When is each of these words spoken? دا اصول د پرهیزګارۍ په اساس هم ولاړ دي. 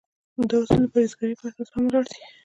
دا 0.49 0.57
اصول 0.63 0.83
د 0.85 0.87
پرهیزګارۍ 0.91 1.35
په 1.39 1.45
اساس 1.49 1.69
هم 1.73 1.83
ولاړ 1.85 2.03
دي. 2.11 2.19